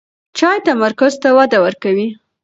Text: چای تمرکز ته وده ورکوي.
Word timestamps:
چای 0.37 0.57
تمرکز 0.67 1.13
ته 1.21 1.29
وده 1.37 1.57
ورکوي. 1.65 2.07